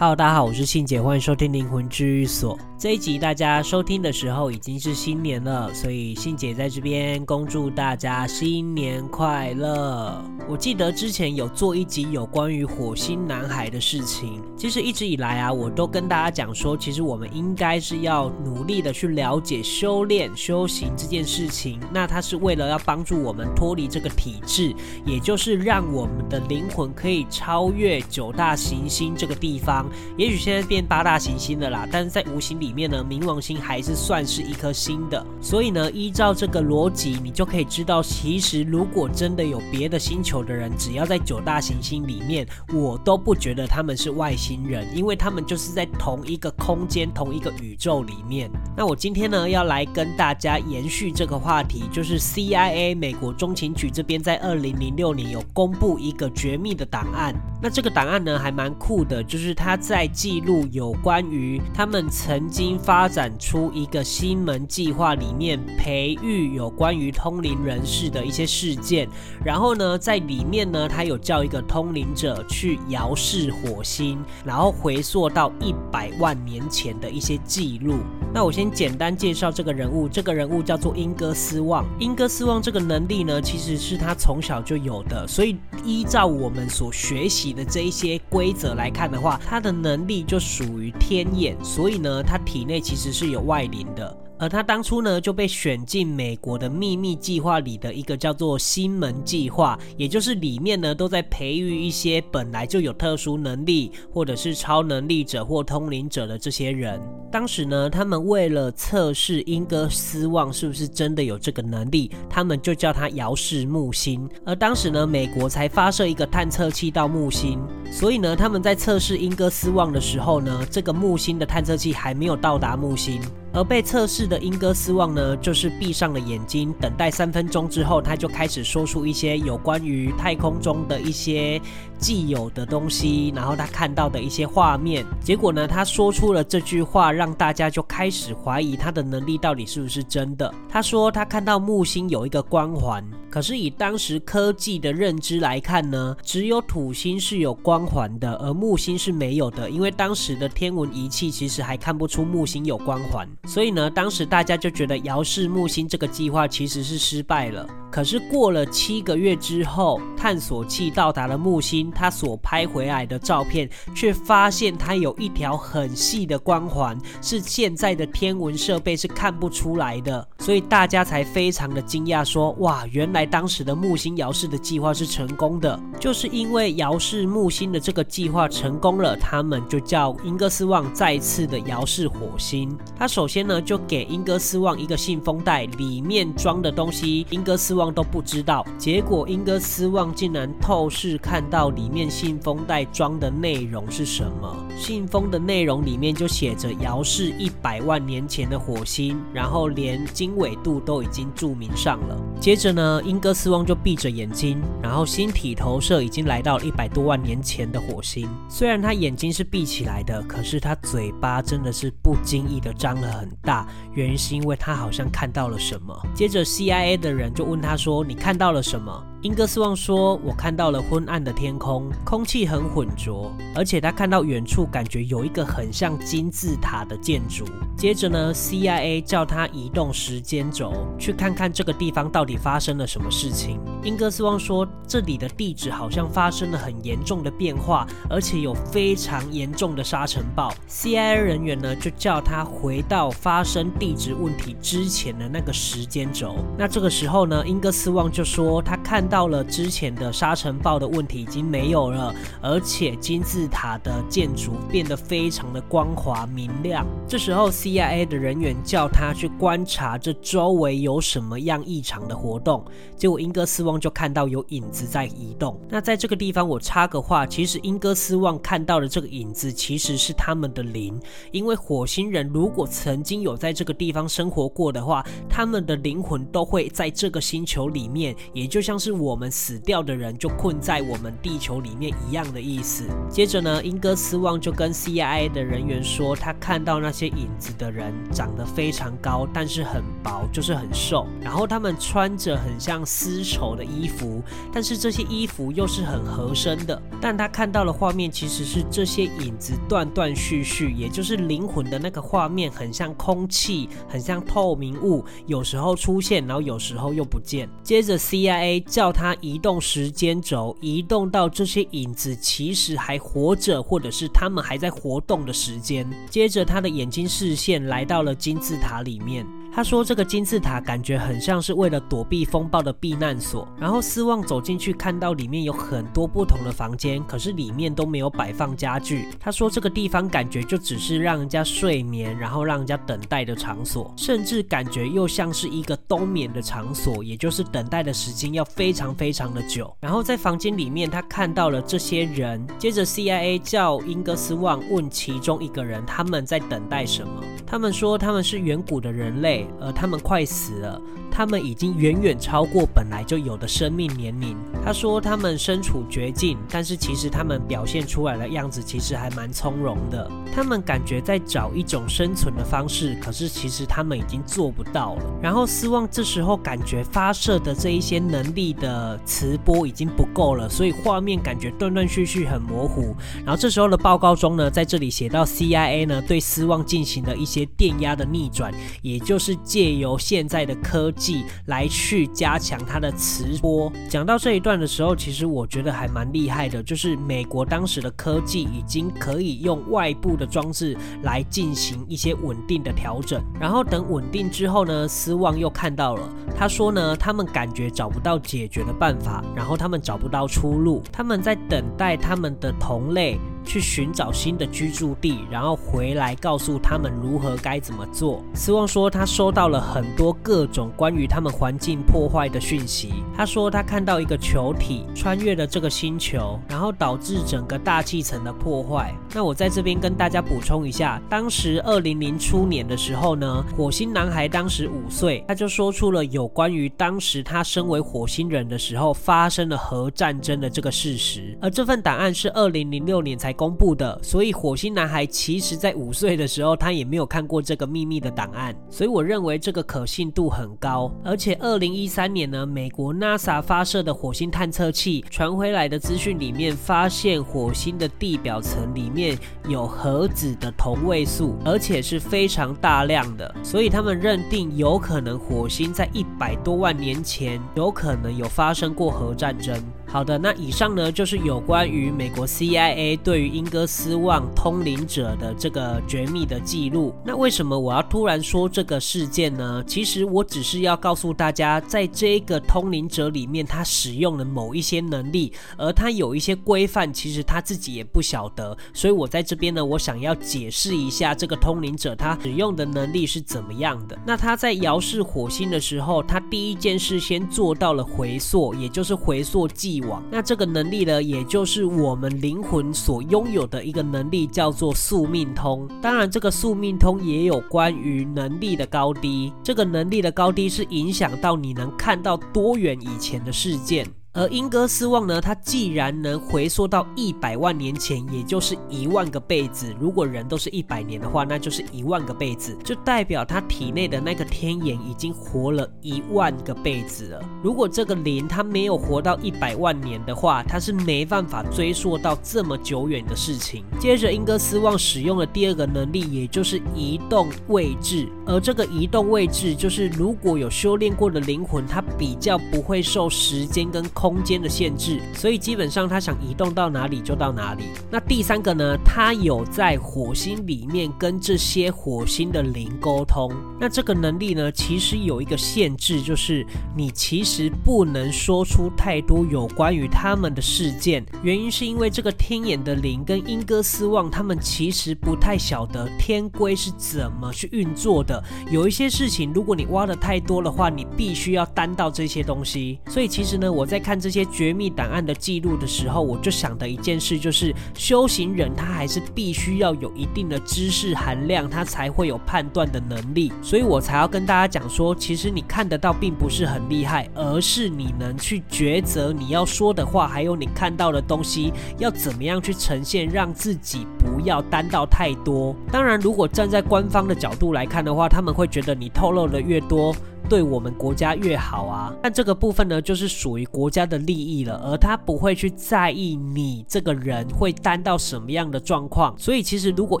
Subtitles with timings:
[0.00, 2.58] Hello，大家好，我是信姐，欢迎收听灵魂治愈所。
[2.78, 10.24] 这一集大家收听的时候已经是新年了，所以信姐在这边恭祝大家新年快乐。
[10.48, 21.78] 我记得之前有做一集有关于火星男孩的事情，其实一直以来啊，我都跟大家讲说，其实我们应该是要努力的去了解修炼、修行这件事情。
[21.92, 29.89] 那它是为了要帮助我们脱离这个体质，也就是让我们的灵魂可以超越九大行星这个地方。
[30.16, 35.24] 也许现在变八大行星了啦，但是在无形里面呢，冥王星还是算是一颗星的。
[35.40, 48.50] 所以呢，依照这个逻辑，你就可以知道，其实如果真的有别的星球的人，只要在九大行星里面，我都不觉得他们是外星人，因为他们就是在同一个空间、同一个宇宙里面。
[48.76, 57.34] 那我今天呢，要来跟大家延续这个话题，就是 CIA 美国中情局这边在二零零六年有公布一个绝密的档案。
[57.62, 69.08] 那这个档案呢，还蛮酷的，就是它在记录有关于他们曾经发展出一个星门计划里面培育有关于通灵人士的一些事件，
[69.44, 77.94] 然后呢，在里面呢，他有叫一个通灵者去遥视火星，然后回溯到一百万年前的一些记录。
[78.32, 81.84] 那我先简单介绍这个人物，这个人物叫做英哥斯旺。
[81.98, 87.40] 英哥斯旺这个能力呢，其实是他从小就有的，所以依照我们所学习。
[87.50, 94.16] 的这一些规则来看的话，他的能力就属于天眼，所以呢，他体内其实是有外灵的。
[94.40, 106.98] 而他当初呢，就被选进美国的秘密计划里的一个叫做星门计划，也就是里面呢都在培育一些本来就有特殊能力，或者是超能力者或通灵者的这些人。
[107.30, 114.26] 当时呢，他们为了测试英哥斯旺是不是真的有这个能力，他们就叫他遥视木星。
[114.46, 117.60] 而当时呢，美国才发射一个探测器到木星，
[117.92, 123.20] 所以呢，他们在测试英哥斯旺的时候呢，这个木星的探测器还没有到达木星。
[123.52, 131.60] 而被测试的英哥斯旺呢，就是闭上了眼睛，等待三分钟之后，他就开始说出一些有关于太空中的一些
[132.00, 135.04] 既有的东西，然后他看到的一些画面。
[135.22, 140.52] 结果呢，他说出了这句话，让大家就开始怀疑他的能力到底是不是真的。
[140.68, 143.04] 他说他看到木星有一个光环。
[143.30, 149.70] 可是以当时科技的认知来看呢，只有土星是有光环的，而木星是没有的。
[149.70, 157.64] 因为当时的天文仪器其实还看不出木星有光环，所以呢，当时大家就觉得遥视木星这个计划其实是失败了。
[157.88, 173.20] 可是过了七个月之后，探索器到达了木星，他所拍回来的照片却发现它有一条很细的光环，是现在的天文设备是看不出来的，所以大家才非常的惊讶，说：哇，原来。
[173.30, 182.76] 当时的木星遥视的计划是成功的，就是因为遥视木星的这个计划成功了，他们就叫英格斯旺再次的遥视火星。
[182.98, 188.66] 他首先呢就给英格斯旺一个信封袋，里面装的东西英格斯旺都不知道。
[188.76, 194.54] 结果英格斯旺竟然透视看到里面信封袋装的内容是什么？
[194.76, 202.16] 信封的内容里面就写着姚氏一百万年前的火星，然后连经纬度都已经注明上了。
[202.40, 203.00] 接着呢。
[203.10, 208.28] 英哥斯旺就闭着眼睛，然后星体投射已经来到了一百多万年前的火星。
[208.48, 215.96] 虽然他眼睛是闭起来的，可是他嘴巴真的是不经意的张了很大，原因是因为他好像看到了什么。
[216.14, 227.44] 接着 CIA 的人就问他说：“你看到了什么？”英格斯旺说：“我看到了昏暗的天空，空气很浑浊，而且他看到远处感觉有一个很像金字塔的建筑。”
[227.76, 233.60] 接着呢，CIA 叫他移动时间轴，去看看这个地方到底发生了什么事情。
[233.82, 240.50] 英格斯旺说：“这里的地质好像发生了很严重的变化，而且有非常严重的沙尘暴。
[240.66, 246.36] ”CIA 人员呢就叫他回到发生地质问题之前的那个时间轴。
[246.58, 249.09] 那这个时候呢，英格斯旺就说他看。
[249.10, 256.86] 到了之前的沙尘暴的问题已经没有了，而且金字塔的建筑变得非常的光滑明亮。
[257.08, 262.64] 这时候 CIA 的人员叫他去观察这周围有什么样异常的活动，
[262.96, 265.60] 结果英哥斯旺就看到有影子在移动。
[265.68, 270.96] 那在这个地方我插个话，其实英哥斯旺看到的这个影子其实是他们的灵，
[271.32, 278.99] 因为火星人如果曾经有在这个地方生活过的话，他们的灵魂都会在这个星球里面，也就像是。
[279.00, 282.84] 我们死掉的人就困在我们地球里面一样的意思。
[283.08, 291.06] 接着呢，英哥斯旺就跟 CIA 的人员说，他看到那些影子的人长得非常高，但是很薄，就是很瘦。
[291.20, 296.80] 然后他们穿着很像丝绸的衣服，但是这些衣服又是很合身的。
[297.00, 307.48] 但他看到的画面其实是这些影子断断续续，也就是灵魂的那个画面，很像空气，很像透明物，有时候出现，然后有时候又不见。
[307.62, 315.88] 接着 CIA 叫他移动时间轴，移动到这些影子其实还活着，或者是他们还在活动的时间。
[316.10, 319.26] 接着他的眼睛视线来到了金字塔里面。
[319.52, 329.08] 他说：“这个金字塔感觉很像是为了躲避风暴的避难所。”然后斯旺走进去，看到里面有很多不同的房间，可是里面都没有摆放家具。
[329.18, 342.40] 他说：“这个地方感觉就只是让人家睡眠，然后让人家等待的场所，甚至感觉又像是一个冬眠的场所，也就是等待的时间要非常非常的久。”然后在房间里面，他看到了这些人。
[342.58, 350.80] 接着 CIA 叫英格斯旺问其中一个人：“他们在等待什么？”他们说：“他们是远古的人类。”而他们快死了。
[351.10, 354.36] 他们已经远远超过本来就有的生命年龄。
[354.64, 360.08] 他说他们身处绝境，但是其实他们表现出来的样子其实还蛮从容的。
[360.32, 365.04] 他们感觉在找一种生存的方式，可是其实他们已经做不到了。
[365.20, 372.94] 然后斯旺这时候感觉发射的这一些能力的磁波已经不够了，所以画面感觉断断续续很模糊。
[373.24, 378.52] 然后这时候的报告中呢，在这里写到 CIA 呢对斯旺进行了一些电压的逆转，
[378.82, 381.24] 也就是借由现在的科技。
[381.46, 383.70] 来去加强它的磁波。
[383.88, 393.22] 讲到这一段的时候，其实我觉得还蛮厉害的，就是美国当时的科技已经可以用外部的装置来进行一些稳定的调整。
[393.40, 403.18] 然后等稳定之后呢，斯旺又看到了，他说呢，他们感觉找不到解决的办法，然后他们找不到出路，他们在等待他们的同类。
[403.44, 408.22] 去寻找新的居住地，然后回来告诉他们如何该怎么做。
[408.34, 412.92] 斯旺说他收到了很多各种关于他们环境破坏的讯息。
[413.16, 418.94] 他说他看到一个球体穿越了这个星球，然后导致整个大气层的破坏。
[419.14, 431.36] 那我在这边跟大家补充一下，当时二零零初年的时候呢，火星男孩当时五岁，他就说出了有关于当时他身为火星人的时候发生了核战争的这个事实。
[431.40, 440.92] 而这份档案是二零零六年才公布的，所以火星男孩其实在五岁的时候，他也没有看过这个秘密的档案，所以我认为这个可信度很高。
[441.02, 459.58] 而且二零一三年呢，美国 NASA 发射的火星探测器传回来的资讯里面，发现火星的地表层里面有核子的同位素，而且是非常大量的，所以他们认定有可能火星在一百多万年前有可能有发生过核战争。
[459.92, 466.94] 好的，那以上呢就是有关于美国 CIA 对于英格斯旺通灵者的这个绝密的记录。
[467.04, 469.64] 那为什么我要突然说这个事件呢？
[469.66, 478.56] 其实我只是要告诉大家，在这个通灵者里面，他使用了某一些能力，而他有一些规范，其实他自己也不晓得。
[478.72, 483.98] 所以我在这边呢，我想要解释一下这个通灵者他使用的能力是怎么样的。
[484.06, 489.79] 那他在遥视火星的时候，他第一件事先做到了回溯，也就是回溯记。
[490.10, 495.68] 那这个能力呢，也就是我们灵魂所拥有的一个能力，叫做宿命通。
[495.80, 499.32] 当然，这个宿命通也有关于能力的高低。
[499.42, 503.86] 这个能力的高低是影响到你能看到多远以前的事件。
[504.12, 509.72] 而英哥斯旺呢，他既然能回溯到一百万年前，也就是一万个辈子。
[509.78, 517.22] 如果人都是一百年的话，那就是一万个辈子，就代表他体内的那个天眼已经活了一万个辈子了。
[517.40, 523.64] 如果这个灵他没有活到一百万年的话，他是没办法追溯到这么久远的事情。
[523.78, 528.08] 接着，英哥斯旺使用了第二个能力，也就是移动位置。
[528.26, 537.64] 而这个移动位置，就是如果有修炼过的灵魂，他比较不会受时间跟空间的限制，所以基本上他想移动到哪里就到哪里。
[537.90, 543.30] 那第三个呢，他有在火星里面跟这些火星的灵沟通。
[543.60, 551.04] 那这个能力呢，其实有一个限制，就是你其实不能说出太多有关于他们的事件。
[551.22, 558.24] 原因是因为这个天眼的灵跟英哥斯旺他们其实不太晓得天规是怎么去运作的。
[558.50, 562.78] 有一些事情，如果你挖的太多的话，你必须要担到这些东西。
[562.88, 563.89] 所以其实呢，我在看。
[563.90, 573.32] 看这些绝密档案的记录的时候，我就想的一件事就是，修行人他还是必须要有一定的知识含量，他才会有判断的能力。
[573.42, 585.52] 所以我才要跟大家讲说，其实你看得到并不是很厉害，而是你能去抉择你要说的话，还有你看到的东西要怎么样去呈现，让自己不要担到太多。
[585.72, 589.92] 当然，如果站在官方的角度来看的话，他们会觉得你透露的越多，
[590.30, 599.12] 对我们国家越好啊，但这个部分呢，就是属于国家的利益了，而他不会去在意你这个人会担到什么样的状况。
[599.18, 600.00] 所以，其实如果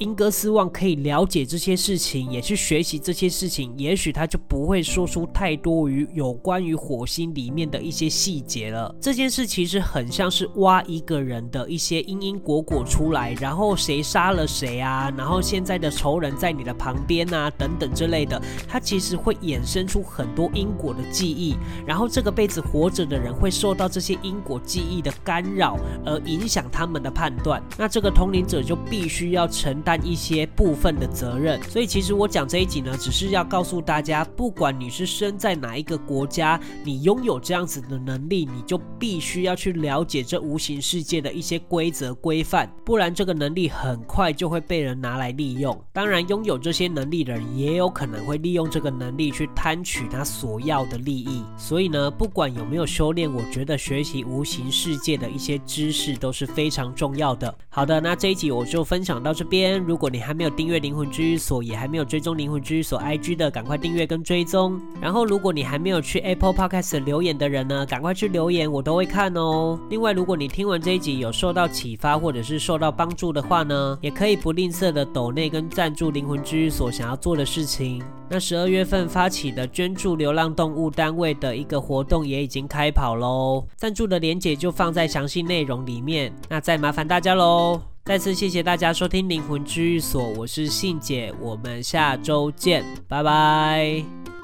[0.00, 8.92] 英哥斯旺可以了解这些事情，也去学习这些事情，也许他就不会说出太多于有关于火星里面的一些细节了。
[9.00, 20.04] 这件事其实很像是挖一个人的一些因因果果出来，然后谁杀了谁啊，然后现在的仇人在你的旁边啊，等等之类的，他其实会衍生出。
[20.16, 21.54] 很多因果的记忆，
[21.86, 27.62] 然后这个辈子活着的人会受到这些因果记忆的干扰，而影响他们的判断。
[27.76, 31.62] 那这个通灵者就必须要承担一些部分的责任。
[31.64, 45.78] 所以，其实我讲这一集呢，只是要告诉大家，不管你是生在哪一个国家，你拥有这样子的能力，你就必须要去了解这无形世界的一些规则规范，不然这个能力很快就会被人拿来利用。
[45.92, 50.05] 当然，拥有这些能力的人也有可能会利用这个能力去贪取。
[50.06, 57.54] 他所要的利益，所以呢，不管有没有修炼，我觉得学习无形世界的一些知识都是非常重要的。
[57.68, 59.80] 好的，那这一集我就分享到这边。
[59.80, 64.80] 如果你还没有订阅灵魂居所，也还没有追踪灵魂居所 IG 的，赶快订阅跟追踪。
[65.00, 69.78] 然后，如果你还没有去 Apple Podcast 留言的人呢，赶快去留言，我都会看哦。
[69.90, 78.02] 另外，如果你听完这一集有受到启发或者是受到帮助的话呢，也可以不吝啬的抖内跟赞助灵魂居所想要做的事情。
[78.28, 86.32] 那十二月份发起的捐助流浪动物单位的一个活动也已经开跑喽，赞助的连结就放在详细内容里面。
[86.48, 94.35] 那再麻烦大家喽，再次谢谢大家收听灵魂治愈所，我是信姐，我们下周见，拜拜。